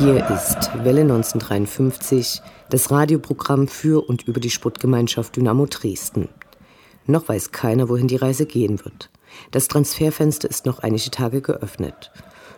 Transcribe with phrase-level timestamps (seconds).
[0.00, 6.28] Welle 1953 das Radioprogramm für und über die Sportgemeinschaft Dynamo Dresden.
[7.06, 9.10] Noch weiß keiner, wohin die Reise gehen wird.
[9.50, 12.12] Das Transferfenster ist noch einige Tage geöffnet.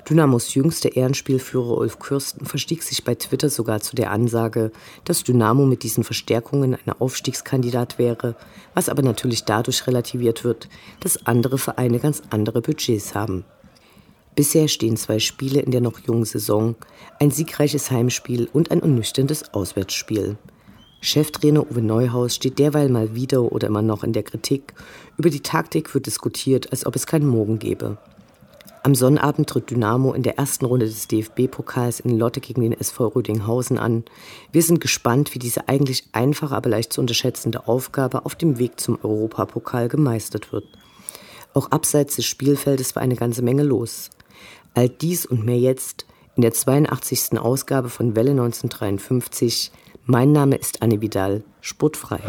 [0.08, 4.70] Dynamos jüngster Ehrenspielführer Ulf Kürsten verstieg sich bei Twitter sogar zu der Ansage,
[5.04, 8.36] dass Dynamo mit diesen Verstärkungen ein Aufstiegskandidat wäre,
[8.74, 10.68] was aber natürlich dadurch relativiert wird,
[11.00, 13.46] dass andere Vereine ganz andere Budgets haben.
[14.36, 16.76] Bisher stehen zwei Spiele in der noch jungen Saison,
[17.18, 20.37] ein siegreiches Heimspiel und ein ernüchterndes Auswärtsspiel.
[21.02, 24.74] Cheftrainer Uwe Neuhaus steht derweil mal wieder oder immer noch in der Kritik.
[25.16, 27.96] Über die Taktik wird diskutiert, als ob es keinen Morgen gäbe.
[28.82, 33.09] Am Sonnabend tritt Dynamo in der ersten Runde des DFB-Pokals in Lotte gegen den SV
[33.09, 34.04] Rödinghausen an.
[34.52, 38.80] Wir sind gespannt, wie diese eigentlich einfache, aber leicht zu unterschätzende Aufgabe auf dem Weg
[38.80, 40.65] zum Europapokal gemeistert wird.
[41.52, 44.10] Auch abseits des Spielfeldes war eine ganze Menge los.
[44.74, 47.38] All dies und mehr jetzt in der 82.
[47.38, 49.73] Ausgabe von Welle 1953.
[50.04, 52.21] Mein Name ist Anne Vidal, sportfrei.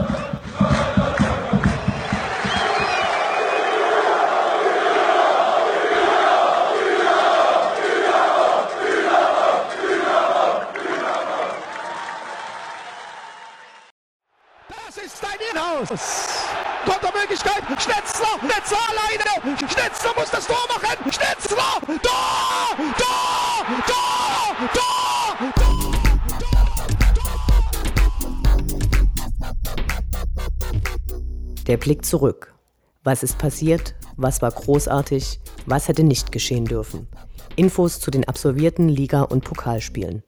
[15.52, 16.32] Inhaus!
[16.86, 17.64] Kontermöglichkeit.
[17.82, 19.58] Schnetzler, Schnetzler alleine.
[19.58, 20.98] Schnetzler muss das Tor machen.
[31.72, 32.54] Der Blick zurück.
[33.02, 33.96] Was ist passiert?
[34.18, 35.40] Was war großartig?
[35.66, 37.08] Was hätte nicht geschehen dürfen?
[37.56, 40.22] Infos zu den absolvierten Liga- und Pokalspielen.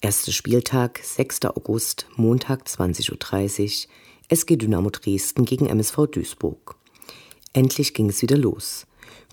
[0.00, 1.46] Erster Spieltag, 6.
[1.46, 3.92] August, Montag 20.30 Uhr,
[4.28, 6.76] SG Dynamo Dresden gegen MSV Duisburg.
[7.54, 8.86] Endlich ging es wieder los.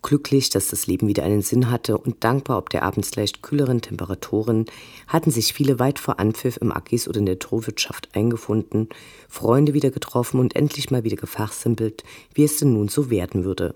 [0.06, 3.82] Glücklich, dass das Leben wieder einen Sinn hatte und dankbar ob der abends leicht kühleren
[3.82, 4.66] Temperaturen,
[5.08, 8.90] hatten sich viele weit vor Anpfiff im Akis oder in der Torwirtschaft eingefunden,
[9.28, 12.04] Freunde wieder getroffen und endlich mal wieder gefachsimpelt,
[12.36, 13.74] wie es denn nun so werden würde.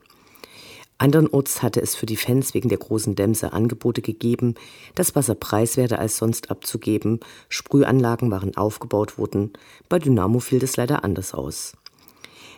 [0.99, 4.53] Andernorts hatte es für die Fans wegen der großen Dämse Angebote gegeben,
[4.93, 9.51] das Wasser preiswerter als sonst abzugeben, Sprühanlagen waren aufgebaut worden,
[9.89, 11.73] bei Dynamo fiel das leider anders aus.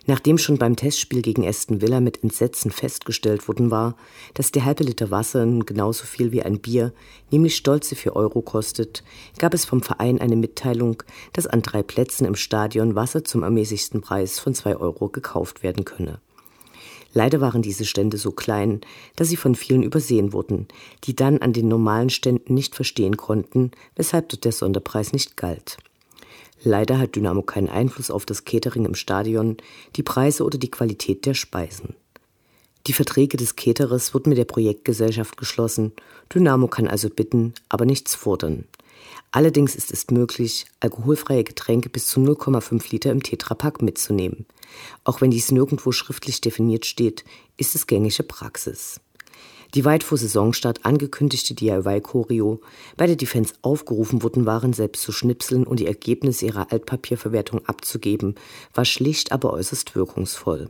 [0.07, 3.95] Nachdem schon beim Testspiel gegen Aston Villa mit Entsetzen festgestellt worden war,
[4.33, 6.91] dass der halbe Liter Wasser nun genauso viel wie ein Bier,
[7.29, 9.03] nämlich stolze 4 Euro kostet,
[9.37, 11.03] gab es vom Verein eine Mitteilung,
[11.33, 15.85] dass an drei Plätzen im Stadion Wasser zum ermäßigsten Preis von 2 Euro gekauft werden
[15.85, 16.19] könne.
[17.13, 18.81] Leider waren diese Stände so klein,
[19.15, 20.67] dass sie von vielen übersehen wurden,
[21.03, 25.77] die dann an den normalen Ständen nicht verstehen konnten, weshalb dort der Sonderpreis nicht galt.
[26.63, 29.57] Leider hat Dynamo keinen Einfluss auf das Catering im Stadion,
[29.95, 31.95] die Preise oder die Qualität der Speisen.
[32.87, 35.91] Die Verträge des Caterers wurden mit der Projektgesellschaft geschlossen.
[36.33, 38.65] Dynamo kann also bitten, aber nichts fordern.
[39.31, 44.45] Allerdings ist es möglich, alkoholfreie Getränke bis zu 0,5 Liter im Tetrapack mitzunehmen.
[45.03, 47.23] Auch wenn dies nirgendwo schriftlich definiert steht,
[47.57, 48.99] ist es gängige Praxis.
[49.73, 52.59] Die weit vor Saisonstart angekündigte DIY-Choreo,
[52.97, 57.65] bei der die Fans aufgerufen wurden waren, selbst zu schnipseln und die Ergebnisse ihrer Altpapierverwertung
[57.65, 58.35] abzugeben,
[58.73, 60.69] war schlicht, aber äußerst wirkungsvoll.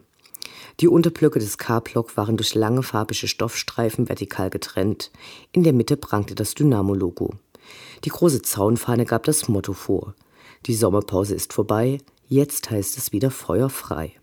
[0.79, 5.11] Die Unterblöcke des K-Block waren durch lange farbige Stoffstreifen vertikal getrennt.
[5.51, 7.33] In der Mitte prangte das Dynamo-Logo.
[8.03, 10.15] Die große Zaunfahne gab das Motto vor.
[10.67, 11.97] Die Sommerpause ist vorbei,
[12.27, 14.13] jetzt heißt es wieder feuerfrei.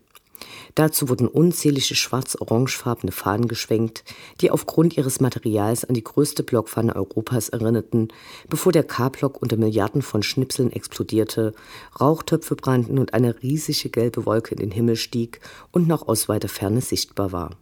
[0.75, 4.03] Dazu wurden unzählige schwarz-orangefarbene Fahnen geschwenkt,
[4.41, 8.09] die aufgrund ihres Materials an die größte Blockpfanne Europas erinnerten,
[8.49, 11.53] bevor der K-Block unter Milliarden von Schnipseln explodierte,
[11.99, 15.41] Rauchtöpfe brannten und eine riesige gelbe Wolke in den Himmel stieg
[15.71, 17.57] und noch aus weiter Ferne sichtbar war.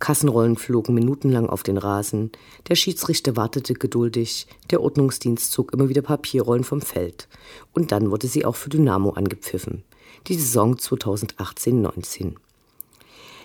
[0.00, 2.32] Kassenrollen flogen minutenlang auf den Rasen,
[2.68, 7.28] der Schiedsrichter wartete geduldig, der Ordnungsdienst zog immer wieder Papierrollen vom Feld.
[7.74, 9.84] Und dann wurde sie auch für Dynamo angepfiffen.
[10.26, 12.34] Die Saison 2018-19.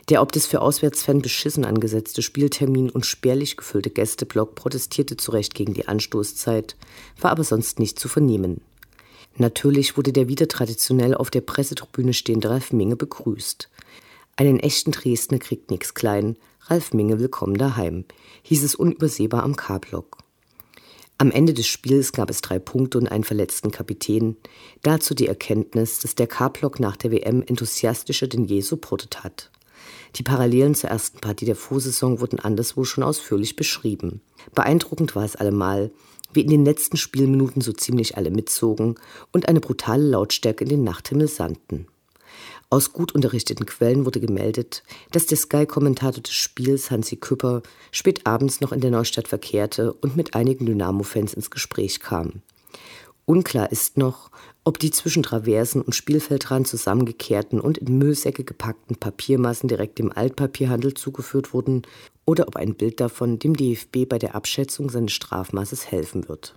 [0.10, 5.56] Der ob des für Auswärtsfan beschissen angesetzte Spieltermin und spärlich gefüllte Gästeblock protestierte zu Recht
[5.56, 6.76] gegen die Anstoßzeit,
[7.20, 8.62] war aber sonst nicht zu vernehmen.
[9.38, 13.70] Natürlich wurde der wieder traditionell auf der Pressetribüne stehende Ralf Minge begrüßt.
[14.38, 18.06] Einen echten Dresdner kriegt nix klein, Ralf Minge willkommen daheim,
[18.44, 20.25] hieß es unübersehbar am K-Block.
[21.18, 24.36] Am Ende des Spiels gab es drei Punkte und einen verletzten Kapitän.
[24.84, 29.50] Dazu die Erkenntnis, dass der K-Block nach der WM enthusiastischer denn je supportet hat.
[30.18, 34.22] Die Parallelen zur ersten Partie der Vorsaison wurden anderswo schon ausführlich beschrieben.
[34.54, 35.92] Beeindruckend war es allemal,
[36.34, 38.96] wie in den letzten Spielminuten so ziemlich alle mitzogen
[39.32, 41.88] und eine brutale Lautstärke in den Nachthimmel sandten.
[42.70, 48.60] Aus gut unterrichteten Quellen wurde gemeldet, dass der Sky-Kommentator des Spiels, Hansi Küpper, spät abends
[48.60, 52.42] noch in der Neustadt verkehrte und mit einigen Dynamo-Fans ins Gespräch kam.
[53.26, 54.30] Unklar ist noch,
[54.64, 60.94] ob die zwischen Traversen und Spielfeldrand zusammengekehrten und in Müllsäcke gepackten Papiermassen direkt dem Altpapierhandel
[60.94, 61.84] zugeführt wurden
[62.26, 66.56] oder ob ein Bild davon dem DFB bei der Abschätzung seines Strafmaßes helfen wird.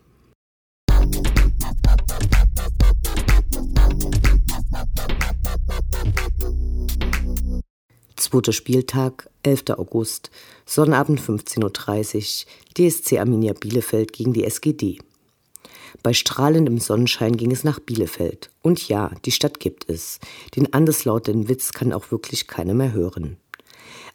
[8.31, 9.71] Zweiter Spieltag, 11.
[9.79, 10.31] August,
[10.67, 14.99] Sonnabend 15.30 Uhr, DSC Arminia Bielefeld gegen die SGD.
[16.03, 18.51] Bei strahlendem Sonnenschein ging es nach Bielefeld.
[18.61, 20.19] Und ja, die Stadt gibt es.
[20.57, 23.39] Den anderslautenden Witz kann auch wirklich keiner mehr hören.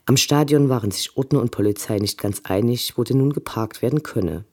[0.06, 4.04] Am Stadion waren sich Ordner und Polizei nicht ganz einig, wo denn nun geparkt werden
[4.04, 4.46] könne.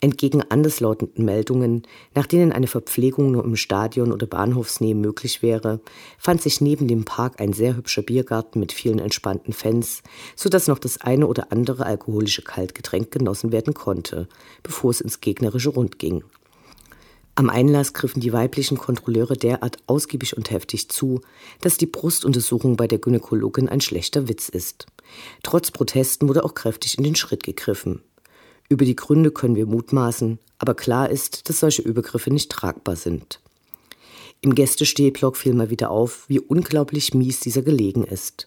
[0.00, 1.82] Entgegen anderslautenden Meldungen,
[2.14, 5.80] nach denen eine Verpflegung nur im Stadion oder Bahnhofsnähe möglich wäre,
[6.18, 10.02] fand sich neben dem Park ein sehr hübscher Biergarten mit vielen entspannten Fans,
[10.34, 14.28] so dass noch das eine oder andere alkoholische Kaltgetränk genossen werden konnte,
[14.62, 16.24] bevor es ins gegnerische Rund ging.
[17.34, 21.20] Am Einlass griffen die weiblichen Kontrolleure derart ausgiebig und heftig zu,
[21.60, 24.86] dass die Brustuntersuchung bei der Gynäkologin ein schlechter Witz ist.
[25.42, 28.02] Trotz Protesten wurde auch kräftig in den Schritt gegriffen.
[28.68, 33.40] Über die Gründe können wir mutmaßen, aber klar ist, dass solche Übergriffe nicht tragbar sind.
[34.40, 38.46] Im Gästestehblock fiel mal wieder auf, wie unglaublich mies dieser gelegen ist.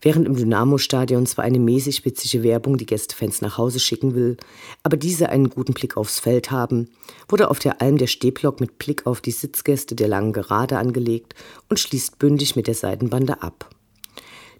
[0.00, 4.36] Während im Dynamo-Stadion zwar eine mäßig witzige Werbung die Gästefans nach Hause schicken will,
[4.82, 6.90] aber diese einen guten Blick aufs Feld haben,
[7.28, 11.36] wurde auf der Alm der Stehblock mit Blick auf die Sitzgäste der langen Gerade angelegt
[11.68, 13.70] und schließt bündig mit der Seitenbande ab.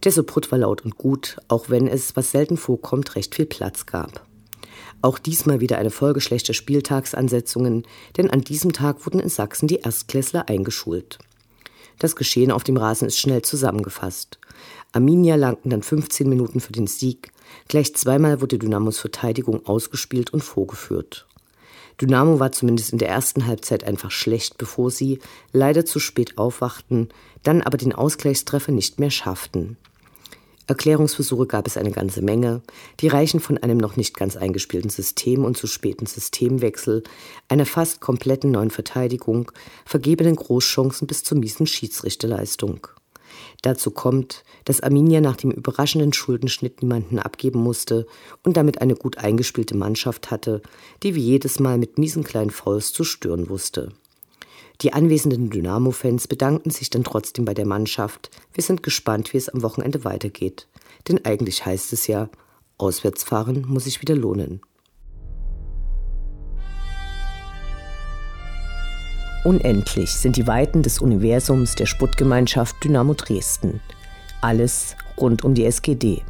[0.05, 3.87] Der Soput war laut und gut, auch wenn es, was selten vorkommt, recht viel Platz
[3.87, 4.25] gab.
[5.03, 7.85] Auch diesmal wieder eine Folge schlechter Spieltagsansetzungen,
[8.17, 11.19] denn an diesem Tag wurden in Sachsen die Erstklässler eingeschult.
[11.99, 14.39] Das Geschehen auf dem Rasen ist schnell zusammengefasst.
[14.93, 17.33] Arminia langten dann 15 Minuten für den Sieg.
[17.67, 21.27] Gleich zweimal wurde Dynamos Verteidigung ausgespielt und vorgeführt.
[22.01, 25.19] Dynamo war zumindest in der ersten Halbzeit einfach schlecht, bevor sie
[25.53, 27.09] leider zu spät aufwachten,
[27.43, 29.77] dann aber den Ausgleichstreffer nicht mehr schafften.
[30.67, 32.63] Erklärungsversuche gab es eine ganze Menge,
[33.01, 37.03] die reichen von einem noch nicht ganz eingespielten System und zu späten Systemwechsel,
[37.49, 39.51] einer fast kompletten neuen Verteidigung,
[39.85, 42.87] vergebenen Großchancen bis zur miesen Schiedsrichterleistung.
[43.63, 48.07] Dazu kommt, dass Arminia nach dem überraschenden Schuldenschnitt niemanden abgeben musste
[48.43, 50.63] und damit eine gut eingespielte Mannschaft hatte,
[51.03, 53.93] die wie jedes Mal mit miesen kleinen Fouls zu stören wusste.
[54.83, 58.31] Die anwesenden Dynamo-Fans bedankten sich dann trotzdem bei der Mannschaft.
[58.53, 60.67] Wir sind gespannt, wie es am Wochenende weitergeht.
[61.07, 62.29] Denn eigentlich heißt es ja,
[62.79, 64.61] Auswärtsfahren muss sich wieder lohnen.
[69.45, 73.81] Unendlich sind die Weiten des Universums der Sputtgemeinschaft Dynamo Dresden.
[74.41, 76.23] Alles rund um die SGD.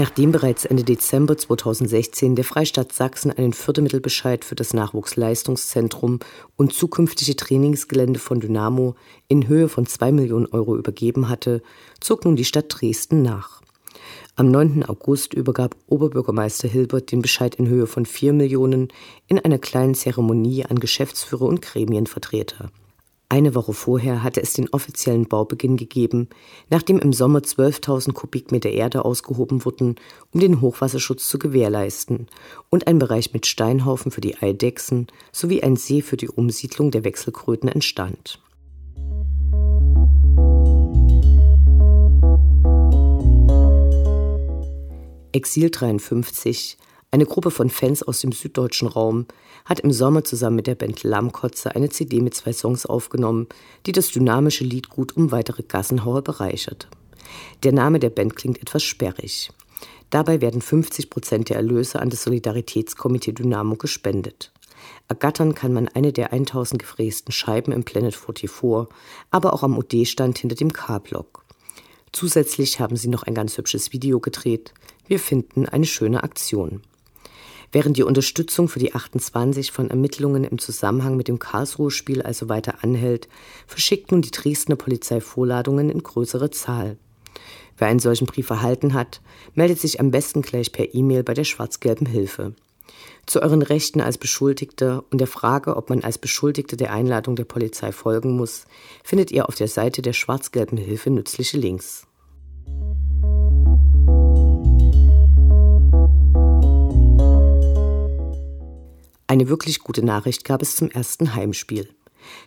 [0.00, 6.20] Nachdem bereits Ende Dezember 2016 der Freistaat Sachsen einen Fördermittelbescheid für das Nachwuchsleistungszentrum
[6.56, 8.94] und zukünftige Trainingsgelände von Dynamo
[9.28, 11.60] in Höhe von 2 Millionen Euro übergeben hatte,
[12.00, 13.60] zog nun die Stadt Dresden nach.
[14.36, 14.84] Am 9.
[14.84, 18.88] August übergab Oberbürgermeister Hilbert den Bescheid in Höhe von 4 Millionen
[19.26, 22.70] in einer kleinen Zeremonie an Geschäftsführer und Gremienvertreter.
[23.32, 26.28] Eine Woche vorher hatte es den offiziellen Baubeginn gegeben,
[26.68, 29.94] nachdem im Sommer 12.000 Kubikmeter Erde ausgehoben wurden,
[30.32, 32.26] um den Hochwasserschutz zu gewährleisten
[32.70, 37.04] und ein Bereich mit Steinhaufen für die Eidechsen sowie ein See für die Umsiedlung der
[37.04, 38.42] Wechselkröten entstand.
[45.30, 46.78] Exil 53
[47.12, 49.26] eine Gruppe von Fans aus dem süddeutschen Raum
[49.64, 53.48] hat im Sommer zusammen mit der Band Lammkotze eine CD mit zwei Songs aufgenommen,
[53.84, 56.88] die das dynamische Lied gut um weitere Gassenhauer bereichert.
[57.64, 59.50] Der Name der Band klingt etwas sperrig.
[60.10, 64.52] Dabei werden 50 Prozent der Erlöse an das Solidaritätskomitee Dynamo gespendet.
[65.08, 68.86] Ergattern kann man eine der 1000 gefrästen Scheiben im Planet 44,
[69.32, 71.44] aber auch am OD-Stand hinter dem K-Block.
[72.12, 74.72] Zusätzlich haben sie noch ein ganz hübsches Video gedreht.
[75.06, 76.82] Wir finden eine schöne Aktion.
[77.72, 82.82] Während die Unterstützung für die 28 von Ermittlungen im Zusammenhang mit dem Karlsruhe-Spiel also weiter
[82.82, 83.28] anhält,
[83.66, 86.96] verschickt nun die Dresdner Polizei Vorladungen in größerer Zahl.
[87.78, 89.20] Wer einen solchen Brief erhalten hat,
[89.54, 92.54] meldet sich am besten gleich per E-Mail bei der schwarz-gelben Hilfe.
[93.24, 97.44] Zu euren Rechten als Beschuldigter und der Frage, ob man als Beschuldigter der Einladung der
[97.44, 98.64] Polizei folgen muss,
[99.04, 102.06] findet ihr auf der Seite der schwarz-gelben Hilfe nützliche Links.
[109.30, 111.88] Eine wirklich gute Nachricht gab es zum ersten Heimspiel.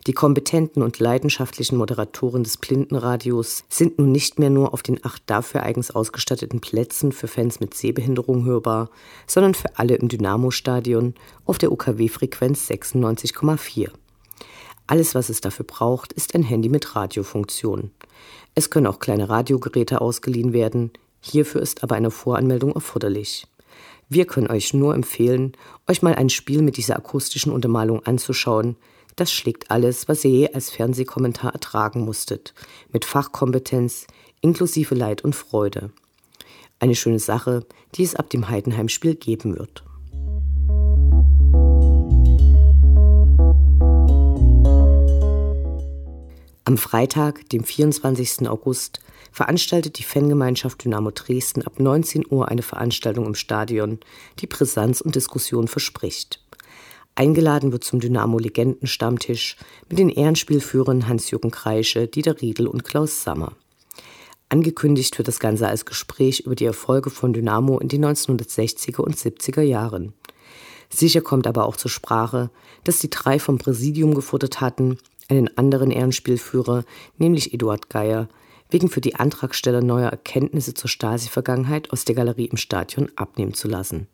[0.05, 5.23] Die kompetenten und leidenschaftlichen Moderatoren des Blindenradios sind nun nicht mehr nur auf den acht
[5.27, 8.89] dafür eigens ausgestatteten Plätzen für Fans mit Sehbehinderung hörbar,
[9.27, 11.13] sondern für alle im Dynamo-Stadion
[11.45, 13.89] auf der UKW-Frequenz 96,4.
[14.85, 17.91] Alles, was es dafür braucht, ist ein Handy mit Radiofunktion.
[18.55, 23.47] Es können auch kleine Radiogeräte ausgeliehen werden, hierfür ist aber eine Voranmeldung erforderlich.
[24.13, 25.53] Wir können euch nur empfehlen,
[25.87, 28.75] euch mal ein Spiel mit dieser akustischen Untermalung anzuschauen.
[29.15, 32.53] Das schlägt alles, was ihr je als Fernsehkommentar ertragen musstet,
[32.91, 34.05] mit Fachkompetenz,
[34.41, 35.89] inklusive Leid und Freude.
[36.77, 37.65] Eine schöne Sache,
[37.95, 39.83] die es ab dem Heidenheim-Spiel geben wird.
[46.73, 48.49] Am Freitag, dem 24.
[48.49, 48.99] August,
[49.31, 53.99] veranstaltet die Fangemeinschaft Dynamo Dresden ab 19 Uhr eine Veranstaltung im Stadion,
[54.39, 56.43] die Brisanz und Diskussion verspricht.
[57.13, 59.55] Eingeladen wird zum Dynamo-Legenden-Stammtisch
[59.87, 63.51] mit den Ehrenspielführern Hans-Jürgen Kreische, Dieter Riedel und Klaus Sammer.
[64.49, 69.15] Angekündigt wird das Ganze als Gespräch über die Erfolge von Dynamo in den 1960er und
[69.15, 70.13] 70er Jahren.
[70.89, 72.49] Sicher kommt aber auch zur Sprache,
[72.83, 74.97] dass die drei vom Präsidium gefordert hatten,
[75.29, 76.83] einen anderen Ehrenspielführer,
[77.17, 78.27] nämlich Eduard Geier,
[78.69, 83.67] wegen für die Antragsteller neuer Erkenntnisse zur Stasi-Vergangenheit aus der Galerie im Stadion abnehmen zu
[83.67, 84.07] lassen.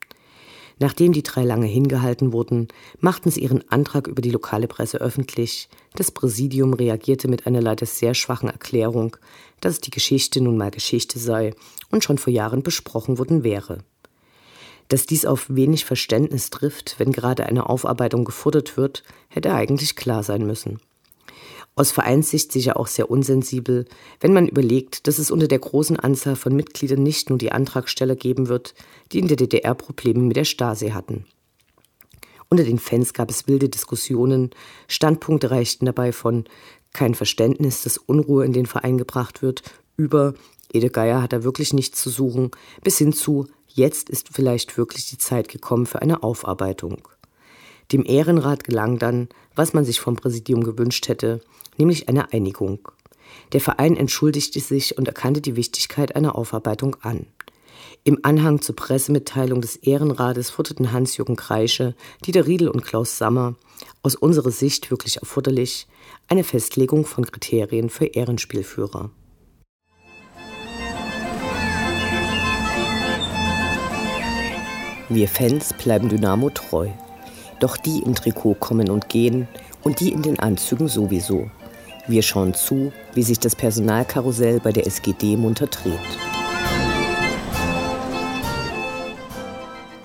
[0.81, 5.67] Nachdem die drei lange hingehalten wurden, machten sie ihren Antrag über die lokale Presse öffentlich.
[5.95, 9.17] Das Präsidium reagierte mit einer leider sehr schwachen Erklärung,
[9.59, 11.53] dass die Geschichte nun mal Geschichte sei
[11.91, 13.79] und schon vor Jahren besprochen worden wäre.
[14.87, 20.23] Dass dies auf wenig Verständnis trifft, wenn gerade eine Aufarbeitung gefordert wird, hätte eigentlich klar
[20.23, 20.79] sein müssen
[21.79, 23.85] aus Vereinssicht sicher auch sehr unsensibel,
[24.19, 28.17] wenn man überlegt, dass es unter der großen Anzahl von Mitgliedern nicht nur die Antragsteller
[28.17, 28.75] geben wird,
[29.13, 31.25] die in der DDR Probleme mit der Stasi hatten.
[32.49, 34.49] Unter den Fans gab es wilde Diskussionen,
[34.89, 36.43] Standpunkte reichten dabei von
[36.91, 39.63] kein Verständnis, dass Unruhe in den Verein gebracht wird,
[39.95, 40.33] über
[40.73, 42.51] Ede Geier hat da wirklich nichts zu suchen,
[42.83, 47.07] bis hin zu jetzt ist vielleicht wirklich die Zeit gekommen für eine Aufarbeitung.
[47.91, 51.41] Dem Ehrenrat gelang dann, was man sich vom Präsidium gewünscht hätte,
[51.77, 52.87] nämlich eine Einigung.
[53.53, 57.25] Der Verein entschuldigte sich und erkannte die Wichtigkeit einer Aufarbeitung an.
[58.03, 63.55] Im Anhang zur Pressemitteilung des Ehrenrates forderten Hans-Jürgen Kreische, Dieter Riedel und Klaus Sammer,
[64.03, 65.87] aus unserer Sicht wirklich erforderlich,
[66.27, 69.11] eine Festlegung von Kriterien für Ehrenspielführer.
[75.09, 76.89] Wir Fans bleiben Dynamo treu.
[77.59, 79.47] Doch die im Trikot kommen und gehen
[79.83, 81.49] und die in den Anzügen sowieso.
[82.07, 85.93] Wir schauen zu, wie sich das Personalkarussell bei der SGD munter dreht.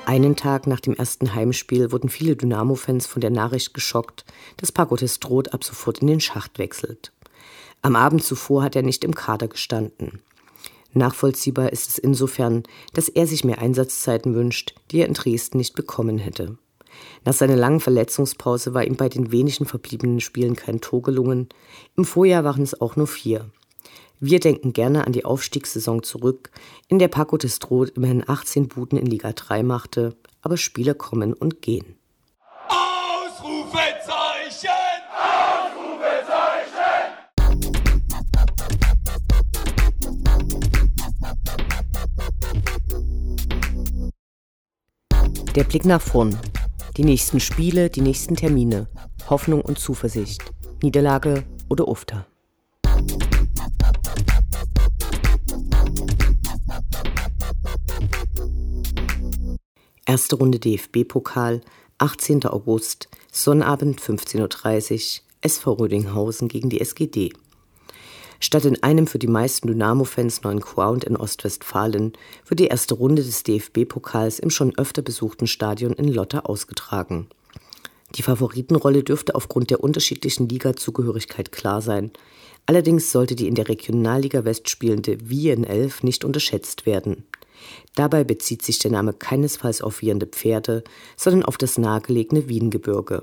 [0.06, 4.24] Einen Tag nach dem ersten Heimspiel wurden viele Dynamo-Fans von der Nachricht geschockt,
[4.58, 7.10] dass Pagotes droht ab sofort in den Schacht wechselt.
[7.80, 10.20] Am Abend zuvor hat er nicht im Kader gestanden.
[10.92, 15.74] Nachvollziehbar ist es insofern, dass er sich mehr Einsatzzeiten wünscht, die er in Dresden nicht
[15.74, 16.58] bekommen hätte.
[17.24, 21.48] Nach seiner langen Verletzungspause war ihm bei den wenigen verbliebenen Spielen kein Tor gelungen.
[21.96, 23.50] Im Vorjahr waren es auch nur vier.
[24.20, 26.50] Wir denken gerne an die Aufstiegssaison zurück,
[26.88, 31.62] in der Paco Testrot immerhin 18 Buden in Liga 3 machte, aber Spieler kommen und
[31.62, 31.96] gehen.
[32.68, 34.68] Ausrufezeichen!
[35.12, 36.74] Ausrufezeichen!
[45.54, 46.38] Der Blick nach vorn.
[46.96, 48.86] Die nächsten Spiele, die nächsten Termine.
[49.28, 50.52] Hoffnung und Zuversicht.
[50.80, 52.26] Niederlage oder Ufter.
[60.06, 61.62] Erste Runde DFB-Pokal,
[61.98, 62.46] 18.
[62.46, 67.32] August, Sonnabend 15.30 Uhr, SV Rödinghausen gegen die SGD.
[68.44, 72.12] Statt in einem für die meisten Dynamo-Fans neuen Ground in Ostwestfalen
[72.46, 77.28] wird die erste Runde des DFB-Pokals im schon öfter besuchten Stadion in Lotta ausgetragen.
[78.16, 82.10] Die Favoritenrolle dürfte aufgrund der unterschiedlichen Liga-Zugehörigkeit klar sein.
[82.66, 87.24] Allerdings sollte die in der Regionalliga West spielende Wien 11 nicht unterschätzt werden.
[87.94, 90.84] Dabei bezieht sich der Name keinesfalls auf wieherende Pferde,
[91.16, 93.22] sondern auf das nahegelegene Wiengebirge.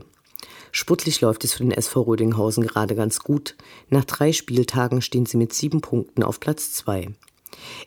[0.71, 3.55] Sportlich läuft es für den SV Rödinghausen gerade ganz gut.
[3.89, 7.09] Nach drei Spieltagen stehen sie mit sieben Punkten auf Platz zwei.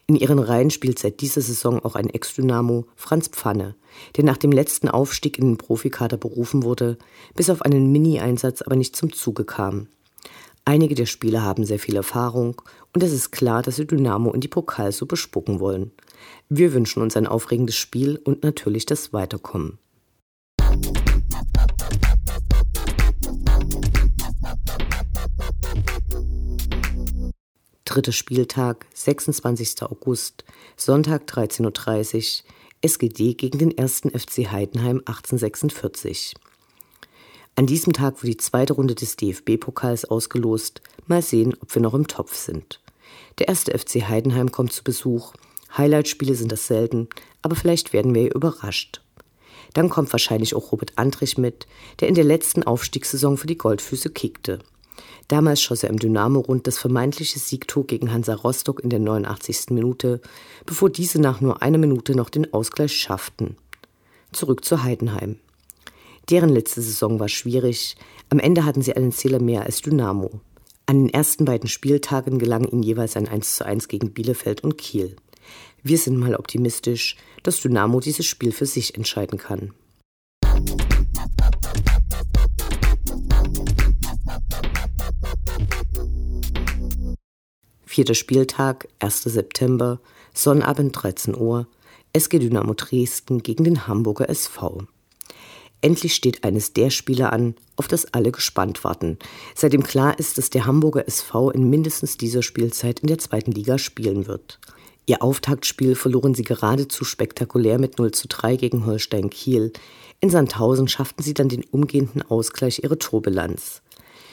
[0.07, 3.75] In ihren Reihen spielt seit dieser Saison auch ein Ex-Dynamo, Franz Pfanne,
[4.17, 6.99] der nach dem letzten Aufstieg in den Profikader berufen wurde,
[7.35, 9.89] bis auf einen Mini-Einsatz aber nicht zum Zuge kam.
[10.67, 12.63] Einige der Spieler haben sehr viel Erfahrung
[12.95, 15.93] und es ist klar, dass sie Dynamo in die Pokalsuppe spucken wollen.
[16.49, 19.79] Wir wünschen uns ein aufregendes Spiel und natürlich das Weiterkommen.
[27.95, 29.85] Dritter Spieltag, 26.
[29.85, 30.45] August,
[30.77, 34.01] Sonntag 13.30 Uhr, SGD gegen den 1.
[34.13, 36.35] FC Heidenheim 1846.
[37.55, 40.83] An diesem Tag wird die zweite Runde des DFB-Pokals ausgelost.
[41.07, 42.81] Mal sehen, ob wir noch im Topf sind.
[43.39, 45.33] Der erste FC Heidenheim kommt zu Besuch.
[45.79, 47.09] Highlight-Spiele sind das selten,
[47.43, 49.03] aber vielleicht werden wir überrascht.
[49.73, 51.69] Dann kommt wahrscheinlich auch Robert Andrich mit,
[52.01, 54.59] der in der letzten Aufstiegssaison für die Goldfüße kickte.
[55.29, 59.71] Damals schoss er im Dynamo-Rund das vermeintliche Siegtor gegen Hansa Rostock in der 89.
[59.71, 60.21] Minute,
[60.67, 63.57] bevor diese nach nur einer Minute noch den Ausgleich schafften.
[64.33, 65.37] Zurück zu Heidenheim.
[66.31, 67.97] Deren letzte Saison war schwierig.
[68.31, 70.41] Am Ende hatten sie einen Zähler mehr als Dynamo.
[70.87, 75.17] An den ersten beiden Spieltagen gelang ihnen jeweils ein 1:1 gegen Bielefeld und Kiel.
[75.83, 79.73] Wir sind mal optimistisch, dass Dynamo dieses Spiel für sich entscheiden kann.
[87.95, 89.23] Vierter Spieltag, 1.
[89.23, 90.01] September,
[90.33, 91.69] Sonnabend 13 Uhr,
[92.13, 94.83] SG Dynamo Dresden gegen den Hamburger SV.
[95.81, 99.17] Endlich steht eines der Spiele an, auf das alle gespannt warten,
[99.55, 103.79] seitdem klar ist, dass der Hamburger SV in mindestens dieser Spielzeit in der zweiten Liga
[103.79, 104.59] spielen wird.
[105.07, 109.73] Ihr Auftaktspiel verloren sie geradezu spektakulär mit 0 zu 3 gegen Holstein Kiel.
[110.19, 113.83] In Sandhausen schafften sie dann den umgehenden Ausgleich ihrer Torbilanz.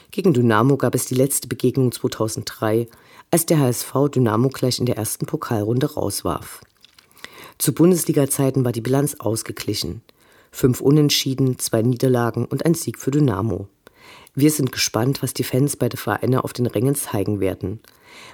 [0.10, 2.88] Gegen Dynamo gab es die letzte Begegnung 2003,
[3.32, 6.62] als der HSV Dynamo gleich in der ersten Pokalrunde rauswarf.
[7.58, 10.02] Zu Bundesliga-Zeiten war die Bilanz ausgeglichen.
[10.52, 13.70] Fünf Unentschieden, zwei Niederlagen und ein Sieg für Dynamo.
[14.36, 17.80] Wir sind gespannt, was die Fans bei der Vereine auf den Rängen zeigen werden.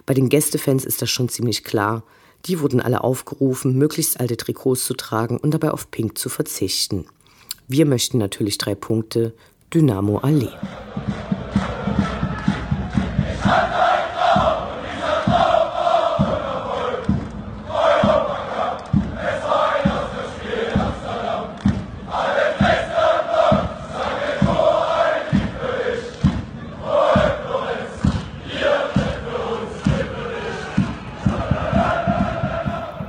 [0.08, 2.04] Bei den Gästefans ist das schon ziemlich klar.
[2.46, 7.06] Die wurden alle aufgerufen, möglichst alte Trikots zu tragen und dabei auf Pink zu verzichten.
[7.68, 9.34] Wir möchten natürlich drei Punkte.
[9.74, 10.50] Dynamo Allee.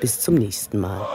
[0.00, 1.06] Bis zum nächsten Mal.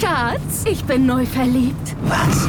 [0.00, 1.96] Schatz, ich bin neu verliebt.
[2.04, 2.48] Was?